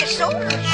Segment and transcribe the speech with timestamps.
[0.00, 0.69] 这收入。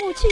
[0.00, 0.28] 母亲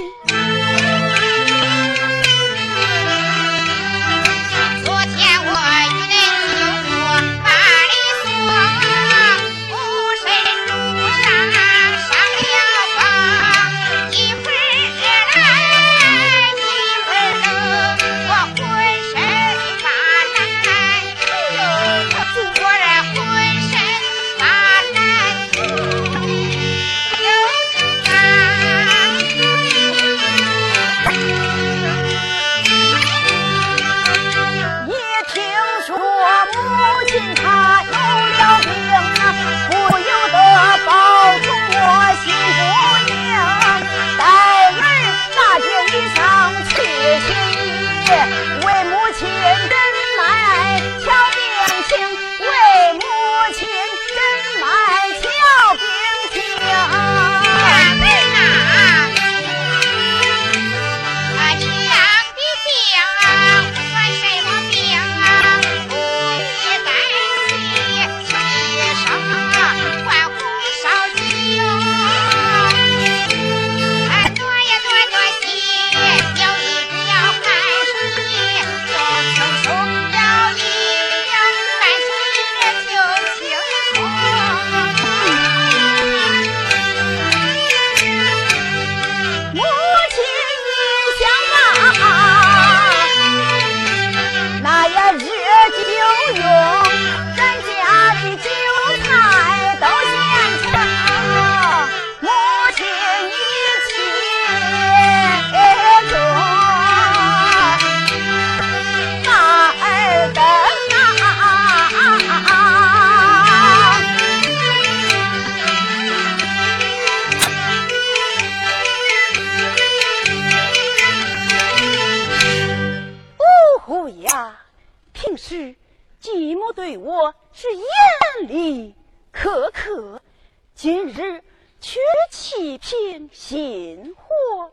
[133.43, 134.73] 心火。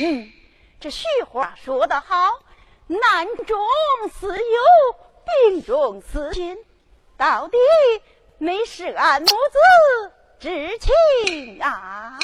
[0.00, 0.30] 嗯，
[0.78, 2.38] 这俗话说得好，
[2.86, 3.58] 难中
[4.12, 4.60] 自有
[5.48, 6.58] 病中自亲。
[7.16, 7.56] 到底
[8.36, 12.18] 没事俺母子之情啊！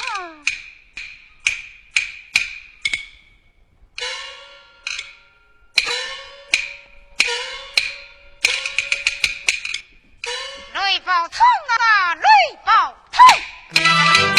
[10.75, 12.15] 雷暴冲啊！
[12.15, 12.21] 雷
[12.63, 14.36] 暴冲！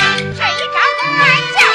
[0.73, 0.79] 招
[1.55, 1.69] 叫，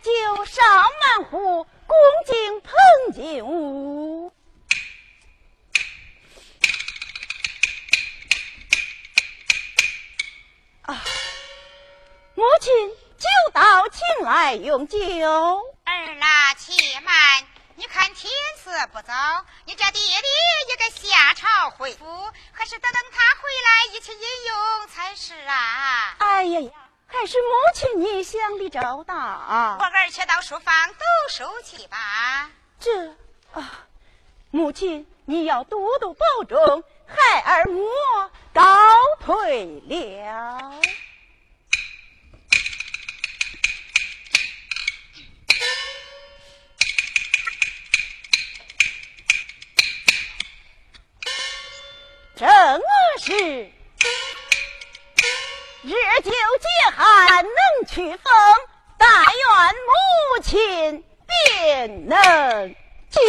[0.00, 0.64] 酒上
[1.00, 2.72] 满壶，恭敬捧
[3.12, 4.32] 进屋。
[10.82, 11.02] 啊，
[12.34, 12.72] 母亲，
[13.18, 14.98] 酒倒请来用酒。
[17.98, 18.30] 看天
[18.62, 19.12] 色不早，
[19.64, 20.30] 你这爹爹
[20.68, 26.14] 也该下朝回府，还是等等他回来一起饮用才是啊！
[26.18, 26.70] 哎呀呀，
[27.08, 29.14] 还是母亲你想的周到。
[29.80, 32.48] 我儿且到书房读书去吧。
[32.78, 33.08] 这
[33.52, 33.68] 啊，
[34.52, 38.62] 母亲你要多多保重，孩儿我告
[39.26, 40.80] 退了。
[52.38, 52.48] 正
[53.20, 53.32] 是
[55.82, 55.92] 日
[56.22, 57.52] 久见寒能
[57.88, 58.32] 驱风，
[58.96, 59.34] 但愿
[59.74, 62.76] 母亲便能
[63.10, 63.20] 经。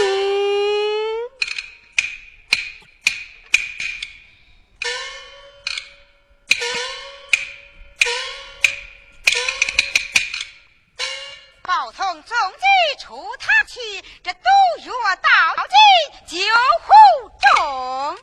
[11.63, 13.79] 报通总机出他去，
[14.23, 14.39] 这毒
[14.85, 15.73] 药到底
[16.27, 16.37] 救
[16.83, 16.93] 护
[17.55, 18.19] 中。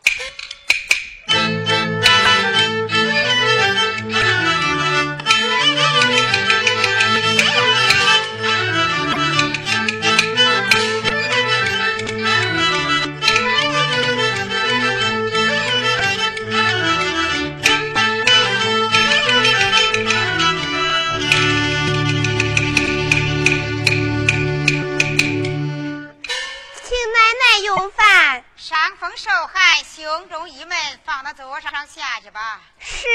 [31.26, 32.60] 闷，放到桌上下去吧。
[32.78, 33.08] 是。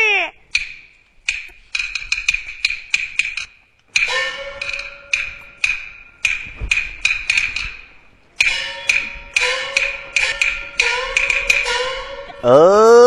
[12.44, 13.01] 嗯，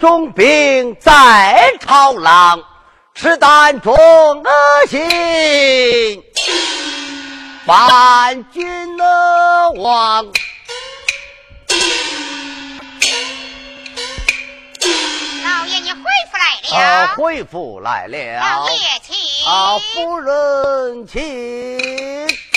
[0.00, 2.60] 官居重兵在朝郎，
[3.14, 4.50] 赤胆忠恶
[4.88, 6.24] 心，
[7.66, 10.26] 万军亡。
[15.44, 15.98] 老爷，你回
[16.30, 16.76] 府来了。
[16.78, 18.18] 啊，回府来了。
[18.40, 19.46] 老爷，请。
[19.46, 22.49] 啊，夫人，请。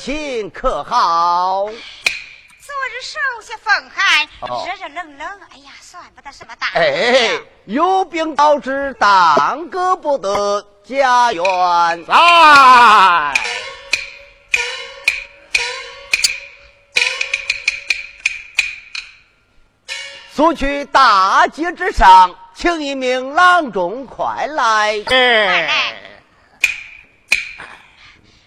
[0.00, 1.66] 心可好？
[1.66, 4.26] 昨日受些风寒，
[4.66, 11.44] 热热冷冷，哎呀，算不得什么大哎，有病导致耽搁不得家园。
[12.06, 13.34] 来，
[20.34, 22.34] 速去大街之上。
[22.54, 25.02] 请一名郎中快来！
[25.06, 25.94] 快来！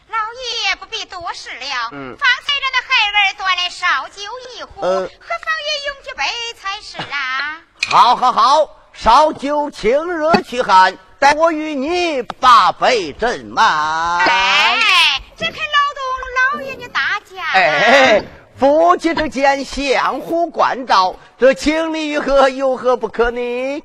[0.07, 1.89] 老爷不必多事了。
[1.91, 4.21] 嗯，方才让那孩儿端来烧酒
[4.55, 6.23] 一壶，何方也用几杯
[6.61, 7.59] 才是啊！
[7.87, 14.19] 好，好，好，烧酒清热驱寒，待我与你把杯斟满。
[14.19, 15.57] 哎，这可劳
[15.95, 17.43] 动老爷你大驾。
[17.53, 18.23] 哎，
[18.55, 22.49] 夫妻之间相互关照，这情理于何？
[22.49, 23.83] 有何不可呢？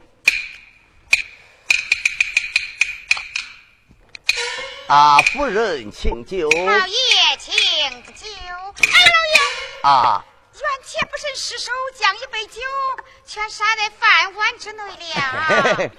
[4.88, 6.48] 啊，夫人请酒。
[6.48, 6.96] 老爷
[7.38, 7.52] 请
[8.14, 8.26] 酒。
[8.40, 9.38] 哎，老爷。
[9.82, 10.24] 啊。
[10.54, 12.62] 冤且不慎失手，将一杯酒
[13.26, 14.82] 全洒在饭碗之内
[15.84, 15.90] 了。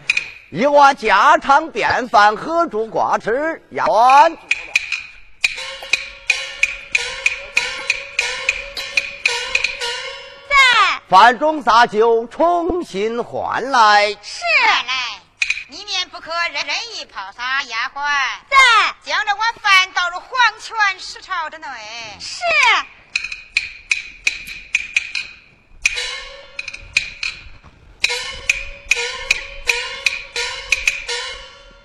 [0.50, 3.62] 一碗家常便饭，何足挂齿？
[3.70, 4.36] 丫鬟。
[10.50, 11.02] 在。
[11.08, 14.10] 饭中洒酒，重新换来。
[14.24, 14.42] 是。
[16.48, 18.02] 人人一跑撒丫鬟，
[18.50, 18.56] 在
[19.04, 21.68] 将这碗饭倒入黄泉石槽之内。
[22.20, 22.42] 是。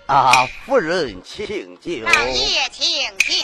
[0.07, 2.05] 啊，夫人，请酒。
[2.05, 3.35] 老爷，请酒。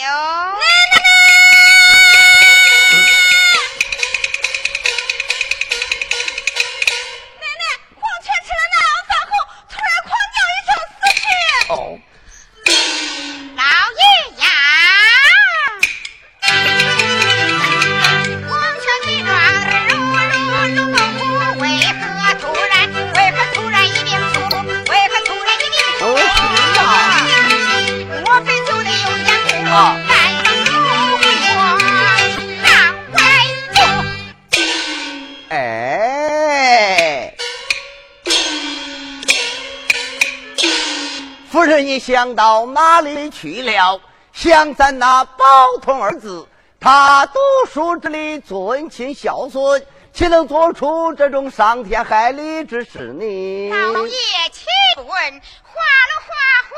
[41.91, 44.01] 你想到哪里去了？
[44.33, 45.45] 想咱那宝
[45.83, 46.47] 通儿子，
[46.79, 53.71] 他读书之里尊亲孝顺，岂能做出这种伤天害理之事呢？
[53.71, 54.13] 老爷，
[54.53, 54.65] 请
[54.99, 56.33] 问花了花
[56.69, 56.77] 虎，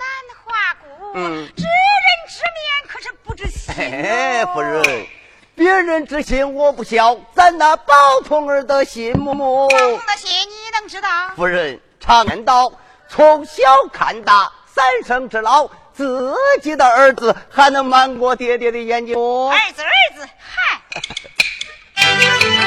[0.00, 0.04] 难
[0.42, 3.72] 花骨，嗯，知人知面可是不知心。
[3.78, 5.06] 哎，夫人，
[5.54, 7.94] 别人之心我不晓，咱那宝
[8.26, 9.68] 通儿的心目。
[9.68, 11.08] 宝通的心你能知道？
[11.36, 12.72] 夫人常言道。
[13.14, 19.14] 从小看大，三生之老，自己的儿子还能瞒过爹爹的眼睛？
[19.16, 20.80] 儿子，儿子，嗨！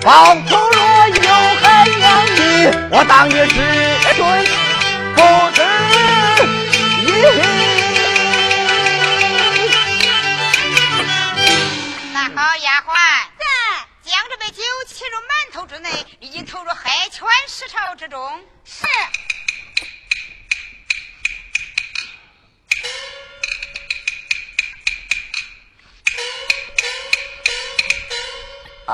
[0.05, 2.37] 包头若有海洋里，
[2.91, 3.55] 我当也知
[4.15, 4.21] 尊
[5.15, 5.19] 不
[5.55, 5.63] 知
[7.01, 7.09] 义。
[12.13, 12.93] 那好丫鬟，
[13.39, 13.45] 再
[14.03, 15.89] 将这杯酒沏入馒头之内，
[16.21, 18.45] 已经投入黑泉石潮之中。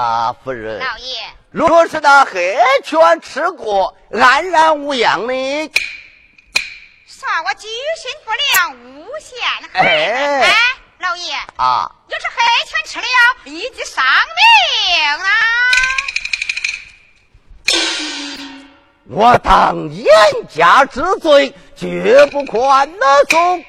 [0.01, 0.79] 啊，夫人。
[0.79, 1.19] 老爷。
[1.51, 5.71] 若是那黑犬吃过，安然无恙呢？
[7.07, 8.71] 算我居心不良，
[9.05, 9.39] 诬陷
[9.75, 10.41] 黑人。
[10.41, 10.55] 哎，
[11.01, 11.35] 老爷。
[11.57, 11.93] 啊。
[12.09, 13.05] 要是黑犬吃了，
[13.45, 14.03] 立即丧
[14.39, 15.29] 命啊！
[19.11, 20.07] 我当严
[20.49, 22.91] 加之罪，绝不宽
[23.29, 23.65] 松。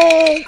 [0.00, 0.39] 叫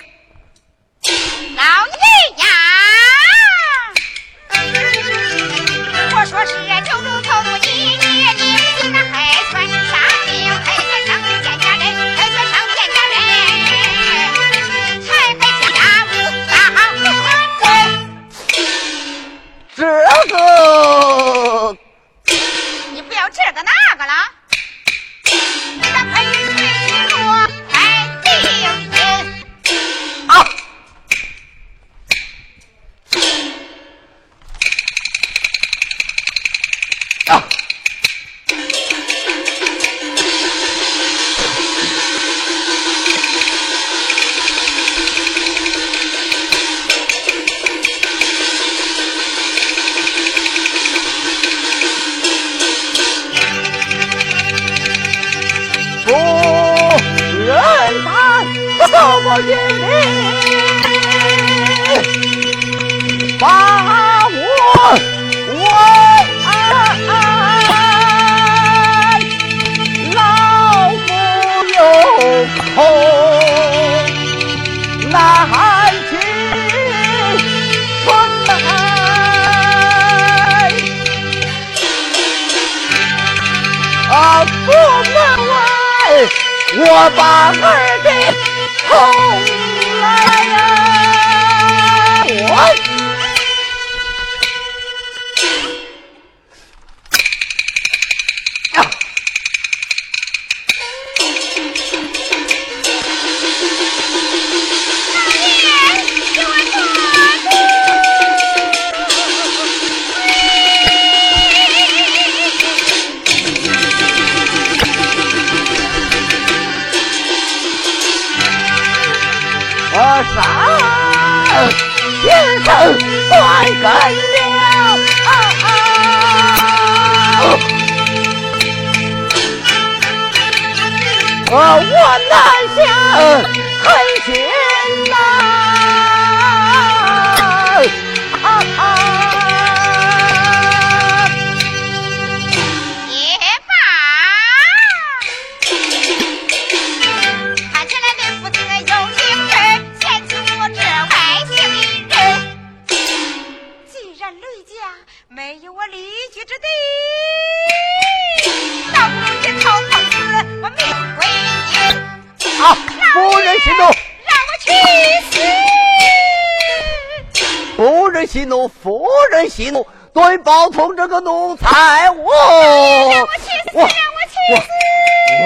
[86.94, 87.81] 我把儿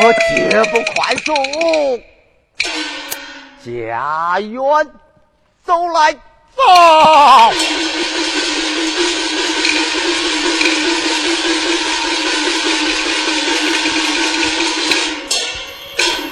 [0.06, 2.00] 我绝不宽恕。
[3.64, 4.62] 家园，
[5.64, 6.12] 走来，
[6.54, 6.62] 走。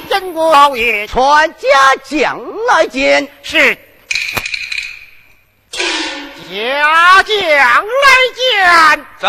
[0.09, 1.69] 陈国老爷，传家
[2.05, 3.29] 将来见。
[3.43, 3.77] 是。
[6.49, 8.07] 家将来
[8.37, 9.05] 见。
[9.19, 9.29] 走。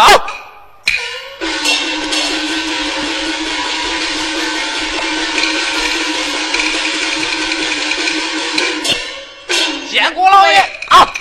[9.95, 10.57] 见过老爷。
[10.89, 11.13] 啊。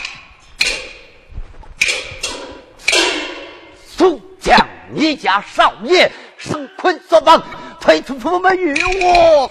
[3.86, 4.58] 速将
[4.92, 7.40] 你家少爷绳捆作绑。
[7.84, 9.50] 推出府门与我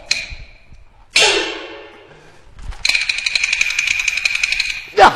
[4.98, 5.06] 呀！
[5.06, 5.14] 啊，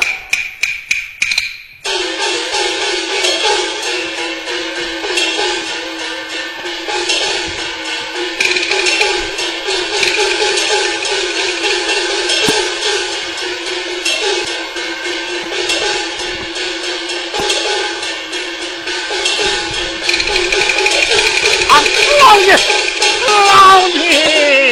[22.38, 22.52] 老爷
[23.26, 24.67] 老爷。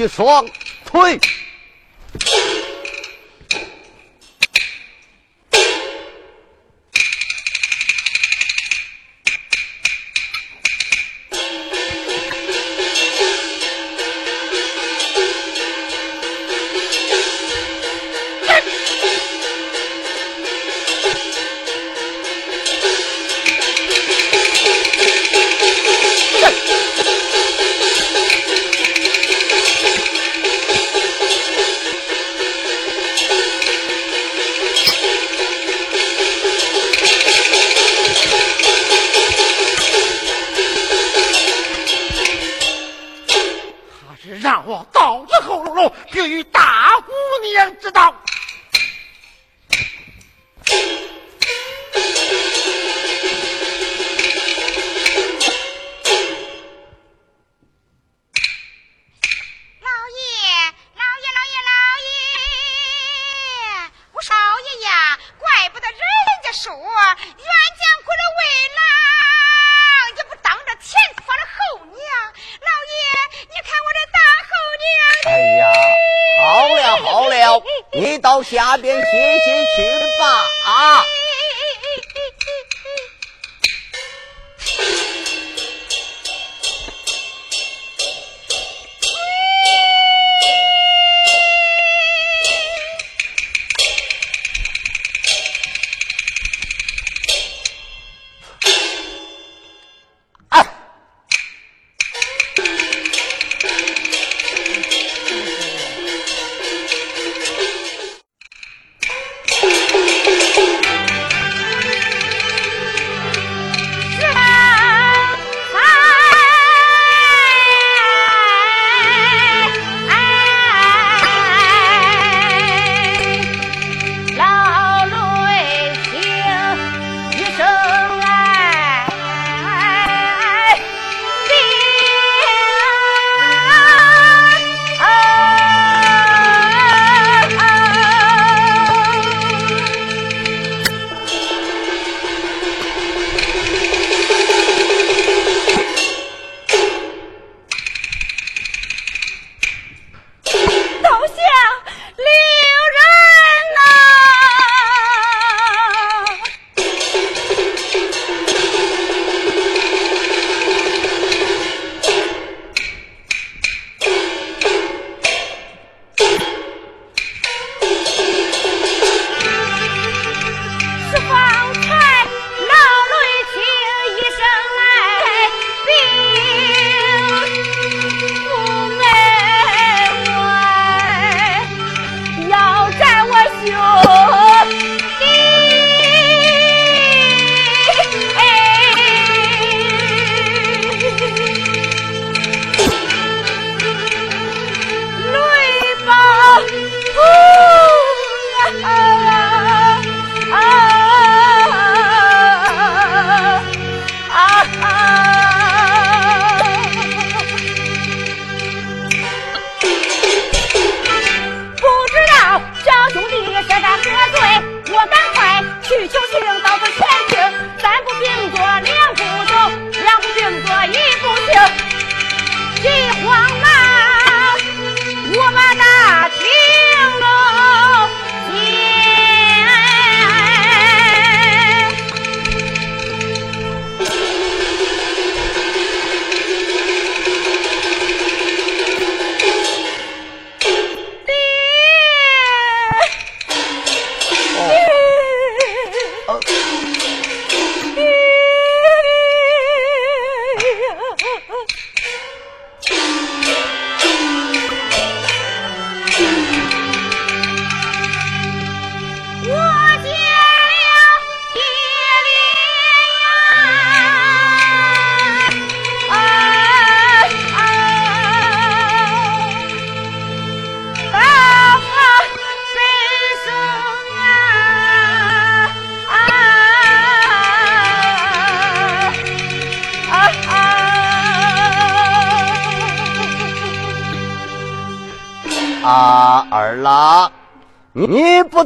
[0.00, 0.46] 起双
[0.86, 1.20] 腿。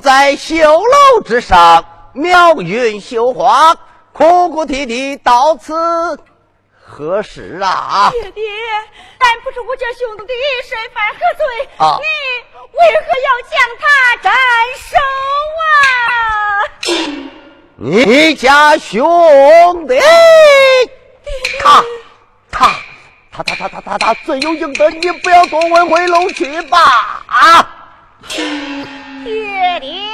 [0.05, 3.75] 在绣楼之上妙云绣花，
[4.13, 5.73] 哭哭啼啼到此
[6.79, 8.11] 何时啊？
[8.13, 8.43] 爹爹，
[9.19, 10.35] 但不是我家兄弟
[10.69, 11.43] 身犯何罪？
[11.79, 12.05] 啊你
[12.71, 13.85] 为何要将他
[14.21, 14.31] 斩
[14.77, 14.93] 首
[15.65, 15.73] 啊？
[17.81, 19.99] 你家兄弟，
[21.63, 21.83] 他
[22.51, 22.77] 他
[23.33, 27.71] 他他他他他他罪有应得，你不要多问，回楼去吧啊！
[29.75, 30.14] it is.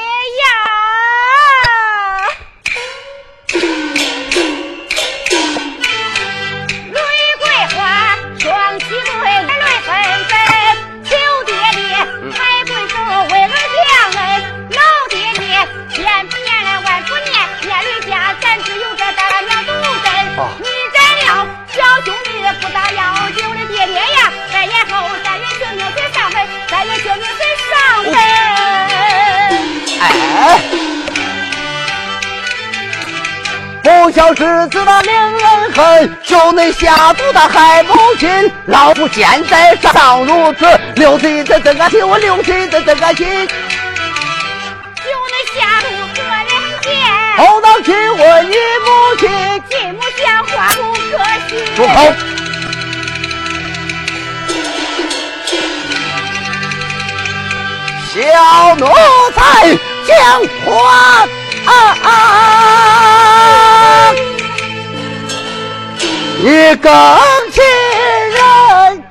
[34.21, 38.53] 要知子那令人恨，就那下毒他害母亲。
[38.67, 40.67] 老夫现在尚如此，
[40.97, 43.49] 留心怎怎个替我留心怎怎个心？
[43.49, 46.51] 就那下毒可两
[46.83, 46.93] 见，
[47.39, 49.31] 好到亲我你母亲，
[49.71, 51.17] 金母鲜花不可
[51.49, 51.57] 信。
[51.75, 52.13] 住口！
[58.13, 58.85] 小奴
[59.35, 59.41] 才，
[60.07, 60.13] 讲
[60.67, 60.69] 话
[61.65, 62.09] 啊啊啊！
[66.43, 66.91] 你更
[67.53, 67.63] 亲
[68.31, 69.05] 人，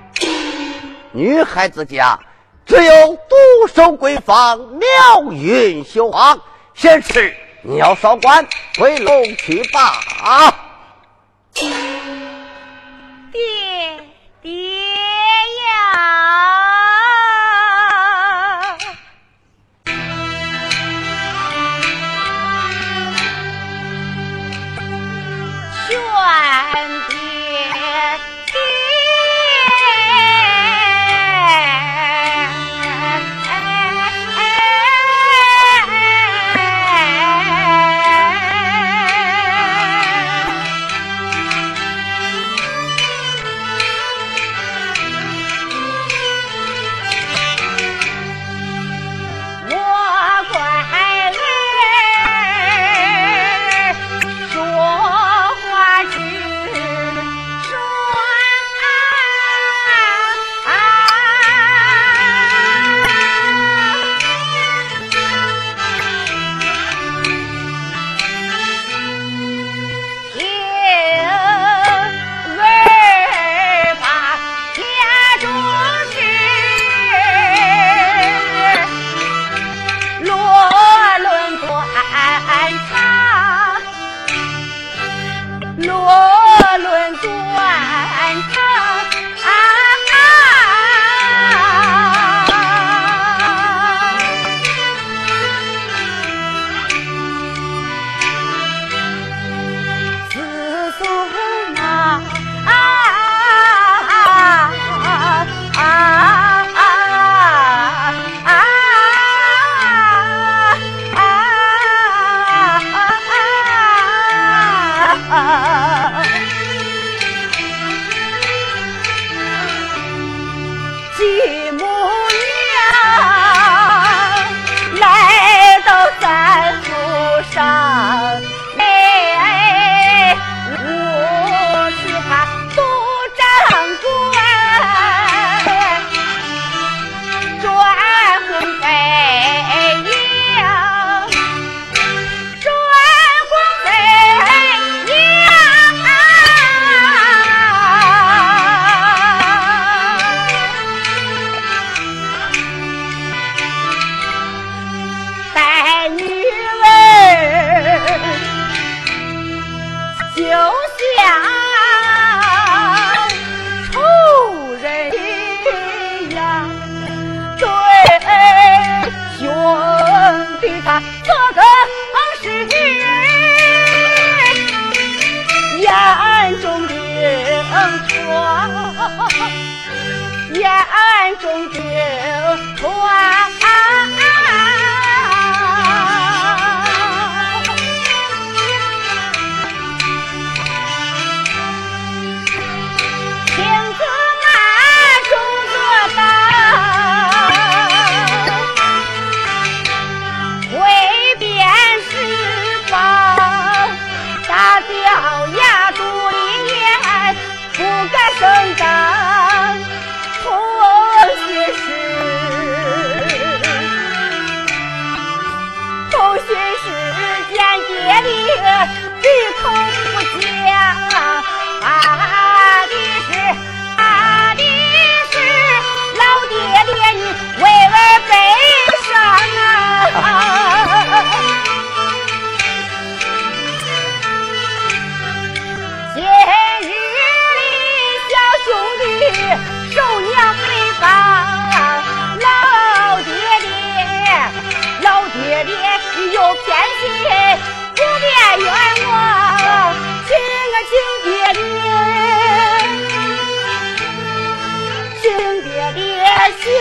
[1.12, 2.20] 女孩子家
[2.66, 6.36] 只有独守闺房，妙韵羞花。
[6.74, 8.48] 先吃，你要少管，
[8.80, 10.56] 回楼去吧。
[11.54, 11.70] 爹
[14.42, 14.52] 爹
[15.84, 16.79] 呀！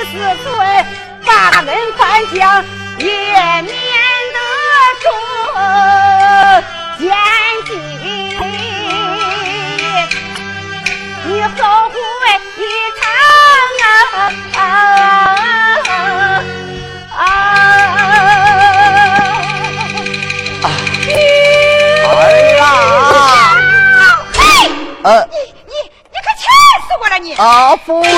[0.05, 0.11] 息
[0.43, 0.85] 思忖，
[1.25, 1.31] 把
[1.67, 2.01] 恩宽
[2.35, 2.65] 降，
[2.99, 3.67] 也免
[4.33, 4.39] 得
[5.03, 5.05] 出
[6.99, 7.03] 奸
[7.67, 7.71] 计，
[11.25, 11.49] 你后
[11.91, 11.95] 悔
[12.57, 12.61] 一
[12.99, 13.01] 场
[13.83, 14.57] 啊！
[14.57, 14.61] 啊
[25.03, 25.05] 啊！
[25.31, 25.37] 你
[25.67, 25.73] 你
[26.11, 26.41] 你可气
[26.87, 27.27] 死我了你！
[27.37, 28.09] 啊，夫人，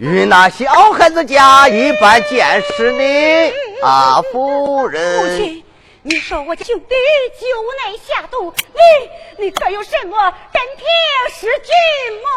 [0.00, 3.52] 与那小孩子家一般见识呢？
[3.82, 5.62] 啊，夫母人，亲，
[6.02, 6.94] 你说我家兄弟
[7.38, 7.46] 酒
[7.84, 10.86] 内下毒，你你可有什么真凭
[11.36, 11.70] 实据
[12.24, 12.30] 吗？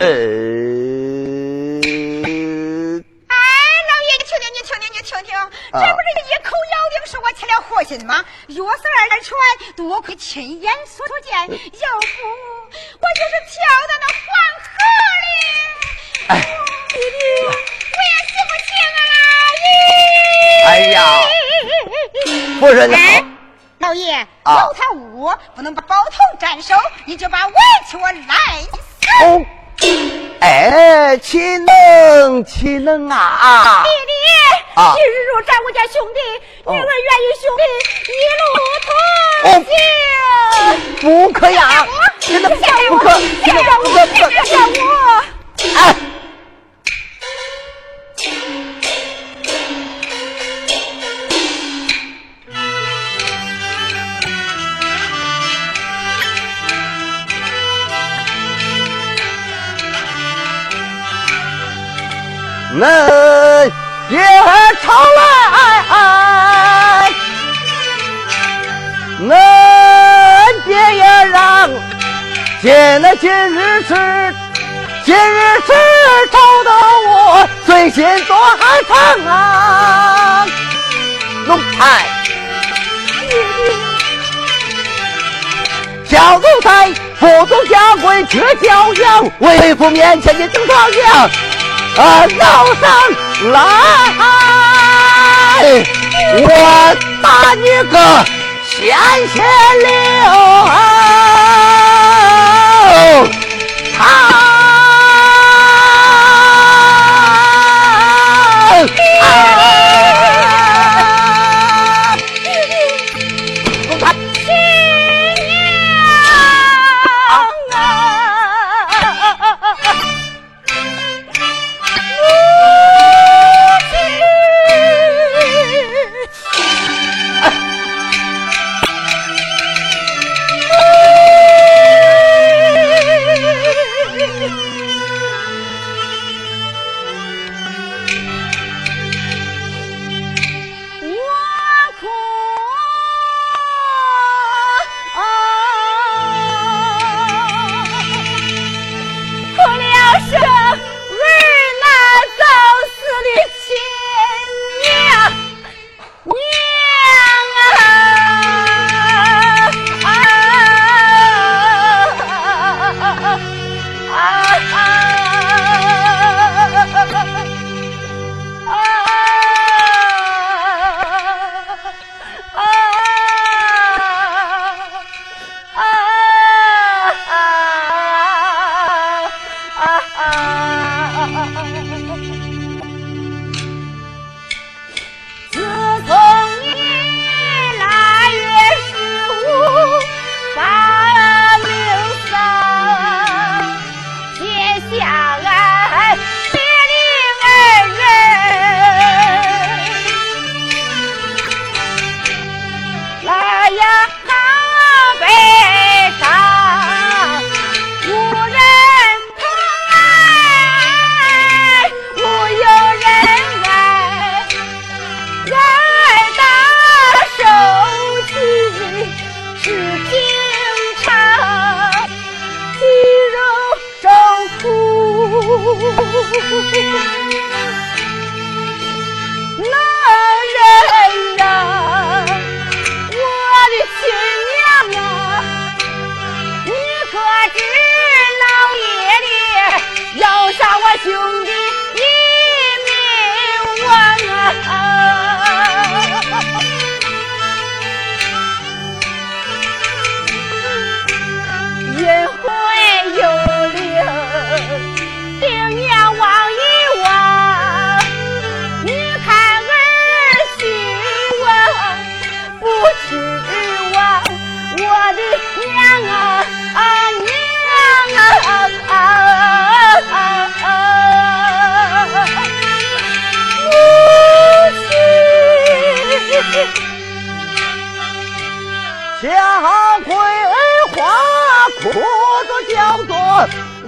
[0.04, 0.06] 呃，
[5.10, 5.34] 听听，
[5.72, 8.24] 这不是一口咬定是我起了祸心吗？
[8.46, 9.36] 约瑟儿传，
[9.74, 11.56] 多亏亲眼所见，要不
[13.00, 13.58] 我就是跳
[13.88, 14.22] 到那黄
[14.62, 14.70] 河
[15.20, 15.28] 里。
[16.28, 16.30] 哎
[16.90, 19.02] 弟弟，我也洗不清啊！
[19.58, 19.66] 咦
[20.68, 20.98] 哎呀，
[22.60, 23.24] 夫人哎，
[23.78, 27.54] 老爷，啊有他污，不能把宝头斩首，你就把委
[27.90, 28.62] 屈我来
[30.40, 33.82] 哎，岂能岂能啊！
[33.84, 34.12] 弟弟，
[34.80, 36.20] 啊今日若斩我家兄弟，
[36.64, 37.62] 哦女儿愿与兄弟
[38.12, 38.42] 一路
[38.86, 38.88] 同
[39.64, 39.72] 行。
[41.00, 41.86] 不可呀，
[42.18, 43.08] 真的不可，不可不可，
[43.76, 43.96] 不可，
[44.28, 45.24] 别让我！
[45.76, 45.78] 哎，
[62.80, 62.86] 恁
[64.08, 64.18] 也
[64.82, 65.20] 常来，
[69.20, 69.28] 恁
[70.64, 71.68] 爹也让，
[72.62, 73.92] 见了今日是，
[75.04, 75.68] 今日是
[76.32, 76.70] 吵得
[77.06, 78.34] 我最心多
[78.88, 80.46] 疼啊！
[81.46, 82.06] 龙台，
[86.08, 91.30] 小奴才不懂家规却教养，为父面前的等状样。
[91.96, 92.82] 啊，闹上
[93.52, 93.54] 来！
[96.32, 96.46] 我
[97.22, 97.94] 打你个
[98.64, 98.78] 鲜
[99.28, 99.34] 血
[99.84, 100.24] 流！
[103.98, 104.02] 啊！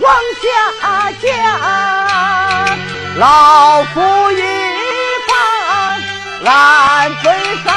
[0.03, 0.45] 往下
[1.23, 1.23] 降，
[3.19, 4.01] 老夫
[4.33, 4.43] 一
[5.29, 5.31] 旁
[6.45, 6.51] 暗
[7.23, 7.25] 悲
[7.63, 7.71] 伤，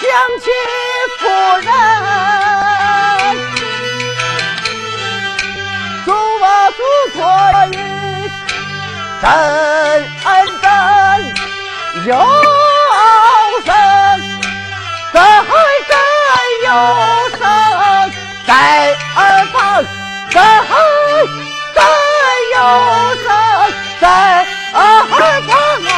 [0.00, 0.04] 想
[0.40, 0.46] 起
[1.18, 1.22] 夫
[1.64, 1.68] 人，
[6.04, 6.44] 祝我
[6.76, 6.78] 祖
[7.16, 7.18] 错
[7.72, 7.74] 意，
[9.20, 9.24] 真
[10.22, 10.64] 真
[12.06, 12.10] 有
[13.64, 13.68] 生，
[15.12, 15.14] 真
[15.88, 15.90] 真
[16.64, 16.68] 有
[17.36, 17.40] 生，
[18.46, 18.50] 在，
[20.36, 20.44] 真
[21.74, 21.80] 真
[22.52, 22.58] 有
[23.24, 23.26] 生，
[24.00, 24.04] 在
[24.74, 25.16] 耳旁
[25.88, 25.96] 啊！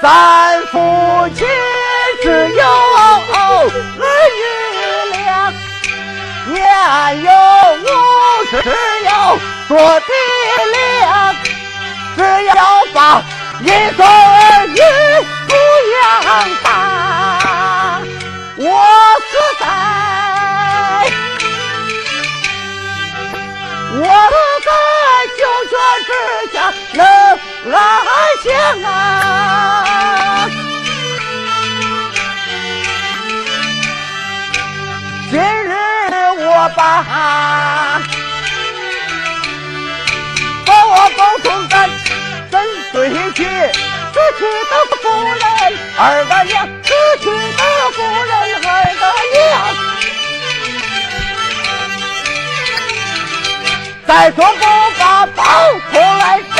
[0.00, 0.06] 咱
[0.68, 1.38] 夫妻
[2.22, 4.02] 只有儿女
[5.10, 5.52] 俩，
[6.46, 6.56] 年
[7.24, 7.28] 幼
[7.82, 7.84] 无
[8.52, 8.68] 知，只
[9.04, 9.10] 有
[9.66, 10.08] 做爹
[11.00, 11.04] 娘，
[12.16, 12.54] 只要
[12.94, 12.96] 把
[13.62, 14.00] 一个
[28.84, 30.48] 啊！
[35.30, 35.72] 今日
[36.38, 36.80] 我把
[40.66, 41.88] 把我包同咱
[42.50, 42.54] 真
[42.92, 42.98] 对
[43.32, 45.32] 起，死去的夫人
[45.96, 46.52] 二个娘，
[46.82, 46.88] 死
[47.20, 47.62] 去的
[47.92, 48.30] 夫人
[48.66, 48.68] 二
[48.98, 49.02] 个
[49.32, 49.38] 娘。
[54.06, 54.60] 再说不
[54.98, 55.38] 把包
[55.92, 56.58] 出来斩。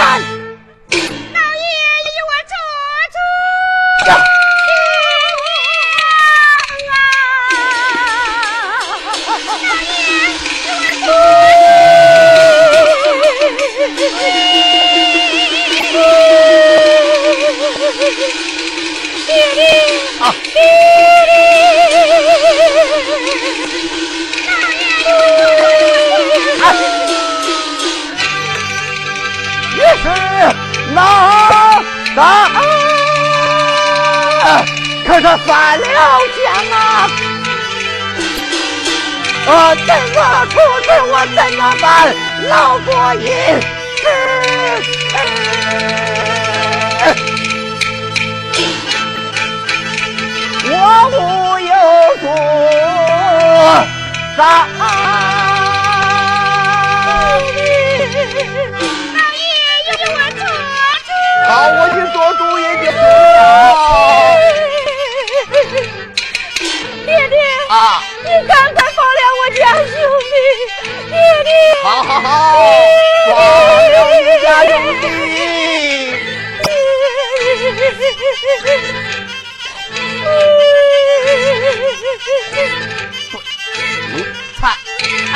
[31.01, 32.23] 啊
[34.45, 34.47] 啊
[35.07, 35.85] 可是翻了
[36.35, 37.09] 天呐啊！
[39.47, 40.19] 呃，怎么
[40.51, 41.85] 处置我怎么办？
[42.49, 43.27] 老佛爷
[71.83, 72.29] 好好好，
[73.27, 73.33] 放
[73.91, 75.03] 了你家兄弟。
[84.13, 84.17] 你
[84.61, 84.63] 看，
[85.33, 85.35] 哎，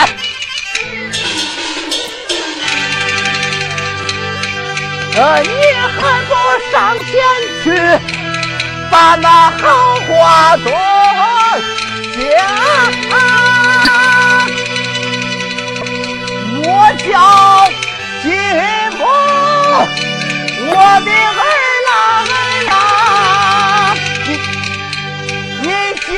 [5.17, 5.49] 呃，你
[5.79, 6.31] 还不
[6.71, 7.05] 上前
[7.63, 7.65] 去，
[8.91, 9.63] 把那好
[10.09, 10.67] 话说
[12.17, 13.44] 讲。
[16.67, 17.07] 我叫
[18.23, 18.25] 金
[18.97, 19.01] 木，
[20.71, 20.73] 我
[21.05, 21.43] 的儿
[21.87, 21.91] 郎
[22.31, 22.35] 儿
[22.71, 22.73] 郎，
[24.25, 24.27] 你
[25.63, 25.67] 你
[26.01, 26.09] 叫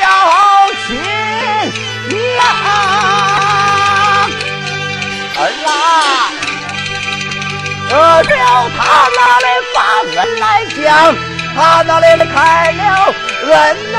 [0.87, 0.89] 亲
[2.09, 2.15] 娘
[5.37, 5.69] 儿啦，
[7.89, 7.93] 得
[8.23, 8.35] 了
[8.79, 8.81] 他
[9.17, 9.77] 那里把
[10.15, 10.45] 恩来
[10.77, 10.79] 讲，
[11.57, 12.37] 他那里开
[12.73, 12.81] 了
[13.51, 13.53] 恩
[13.93, 13.95] 呐、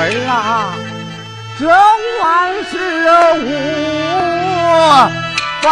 [0.00, 0.72] 儿啊，
[1.58, 2.72] 这万事
[3.42, 3.44] 无
[5.60, 5.66] 法